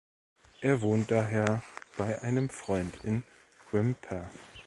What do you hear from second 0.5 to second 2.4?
Er wohnt daher bei